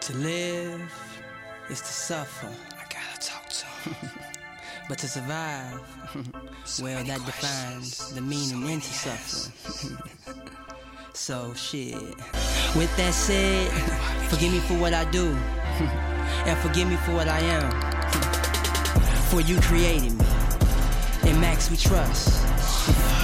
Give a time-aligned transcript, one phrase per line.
[0.00, 0.80] To live
[1.70, 2.48] is to suffer.
[2.72, 4.10] I gotta talk to him.
[4.88, 5.82] But to survive,
[6.64, 9.98] So well, that questions, defines the meaning so into suffering.
[11.12, 11.94] so, shit.
[12.74, 13.70] With that said,
[14.30, 15.36] forgive me for what I do,
[16.46, 17.70] and forgive me for what I am.
[19.28, 20.24] For you created me,
[21.24, 22.46] and Max we trust.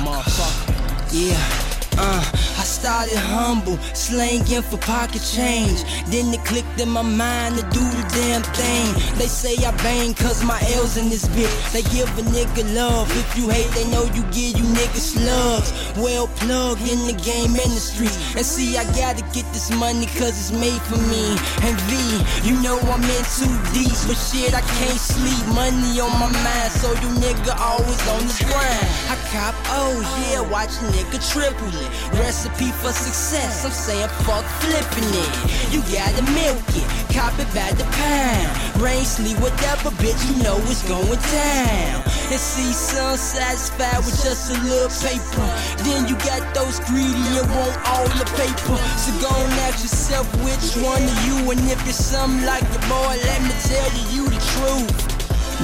[0.05, 1.64] Motherfucker, yeah.
[1.99, 2.25] Uh,
[2.59, 5.85] I started humble, slanging for pocket change.
[6.07, 8.87] Then it clicked in my mind to do the damn thing.
[9.19, 11.55] They say I bang cause my L's in this bitch.
[11.73, 13.11] They give a nigga love.
[13.17, 15.71] If you hate, they know you give you niggas slugs.
[15.97, 18.17] Well plugged in the game streets.
[18.37, 21.37] And see, I gotta get this money cause it's made for me.
[21.63, 21.93] And V,
[22.49, 23.95] you know I'm in too deep.
[24.07, 25.45] But shit, I can't sleep.
[25.55, 28.84] Money on my mind, so you nigga always on the grind.
[29.35, 31.91] Cop O's, yeah, watch a nigga triple it.
[32.23, 35.31] Recipe for success, I'm saying fuck flipping it.
[35.75, 38.55] You gotta milk it, cop it by the pound.
[38.79, 42.07] Rain, sleep, whatever, bitch, you know it's going down.
[42.31, 45.47] And see some satisfied with just a little paper.
[45.83, 48.79] Then you got those greedy and want all the paper.
[49.03, 51.51] So go and ask yourself which one of you.
[51.51, 55.15] And if it's something like your boy, let me tell you, you the truth.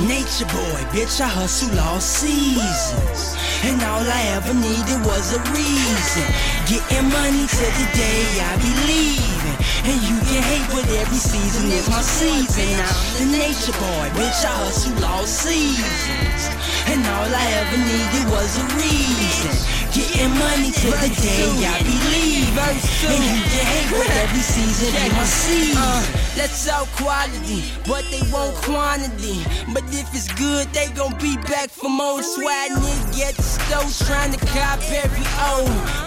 [0.07, 3.37] Nature boy, bitch, I hustle all seasons.
[3.63, 6.27] And all I ever needed was a reason.
[6.65, 9.59] Getting money till the day I be leaving.
[9.85, 12.81] And you can hate, but every season is my season.
[12.81, 16.43] I'm the nature boy, bitch, I hustle all seasons.
[16.87, 19.55] And all I ever needed was a reason.
[19.91, 22.79] Getting money till the day I be leaving.
[23.11, 25.83] And you can hate, but every season is my season.
[25.83, 29.43] Uh, Let's talk quality, but they want quantity.
[29.75, 32.23] But if it's good, they gon' be back for more.
[32.23, 35.67] Swag nigga get the stove trying to cop every O,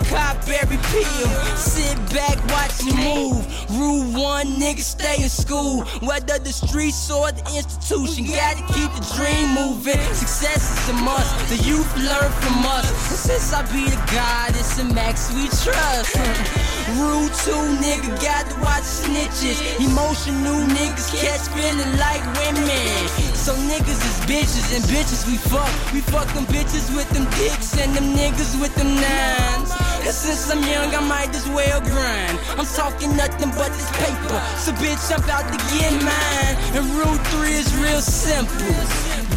[0.09, 1.27] cop every pill.
[1.58, 3.44] Sit back, watch me move.
[3.77, 5.83] Rule one, nigga stay in school.
[6.08, 9.99] Whether the streets or the institution, gotta keep the dream moving.
[10.14, 12.86] Success is a must, the youth learn from us.
[13.10, 16.16] And since I be the goddess and Max we trust.
[16.99, 19.58] Rule two, nigga, gotta watch snitches.
[19.80, 23.08] Emotional niggas catch feeling like women.
[23.36, 25.71] So niggas is bitches and bitches we fuck.
[25.94, 29.92] We fuck them bitches with them dicks and them niggas with them nines.
[30.11, 32.39] Since I'm young, I might as well grind.
[32.58, 34.39] I'm talking nothing but this paper.
[34.58, 36.55] So bitch, I'm about to get mine.
[36.75, 38.58] And rule three is real simple.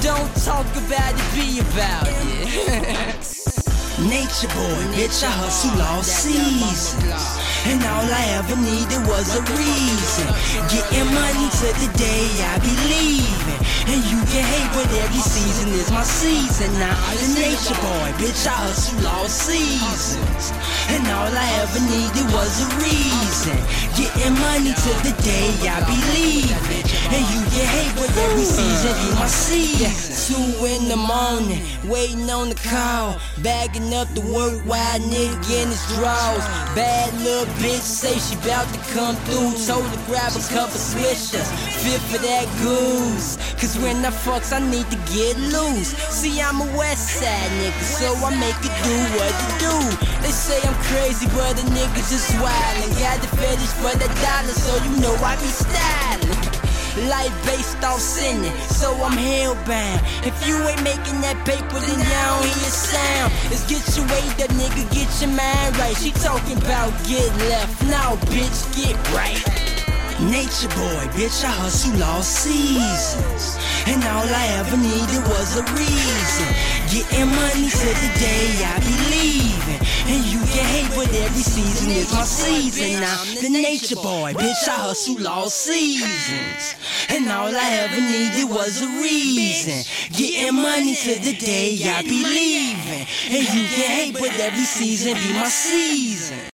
[0.01, 3.43] Don't talk about it, be about it.
[3.97, 6.93] Nature boy, bitch, I hustle all seasons.
[7.65, 10.29] And all I ever needed was a reason.
[10.69, 13.61] Getting money till the day I be leaving.
[13.89, 16.69] And you can hate, but every season is my season.
[16.77, 20.53] Now I'm the nature boy, bitch, I hustle all seasons.
[20.93, 23.57] And all I ever needed was a reason.
[23.97, 26.76] Getting money till the day I be leaving.
[27.07, 29.91] And you can hate, but every season my season.
[30.27, 33.19] Two in the morning, waiting on the call.
[33.43, 36.47] Bagging up the work while nigga in his drawers.
[36.75, 39.55] Bad little bitch say she bout to come through.
[39.67, 41.47] Told her grab a couple swishers.
[41.83, 43.37] Fit for that goose.
[43.55, 45.95] Cause when I fucks, I need to get loose.
[46.11, 49.77] See, I'm a west side nigga, so I make it do what it do.
[50.23, 52.99] They say I'm crazy, but a nigga just wildin'.
[52.99, 56.56] Got the fetish for the dollar, so you know I be styling.
[56.97, 60.01] Life based off sinning, so I'm hellbound.
[60.27, 63.33] If you ain't making that paper, then you don't hear sound.
[63.51, 65.97] Let's get your weight up, nigga, get your mind right.
[65.97, 69.66] She talking about get left, now bitch, get right.
[70.17, 73.61] Nature boy, bitch, I hustle all seasons.
[73.85, 76.49] And all I ever needed was a reason.
[76.89, 79.81] Getting money till the day I be leaving.
[80.09, 83.01] And you can hate, but every season is my season.
[83.01, 86.77] Now the nature boy, bitch, I hustle all seasons.
[87.11, 89.85] And all I ever needed was a reason.
[90.17, 93.07] Getting money till the day I be leaving.
[93.37, 96.56] And you can hate, but every season be my season.